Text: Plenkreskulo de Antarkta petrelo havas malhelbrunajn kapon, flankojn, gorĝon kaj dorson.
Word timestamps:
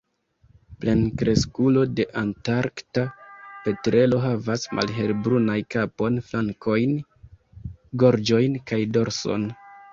Plenkreskulo 0.85 1.83
de 1.99 2.05
Antarkta 2.21 3.03
petrelo 3.67 4.23
havas 4.25 4.65
malhelbrunajn 4.79 5.69
kapon, 5.77 6.19
flankojn, 6.33 6.99
gorĝon 8.07 8.61
kaj 8.73 8.85
dorson. 8.99 9.51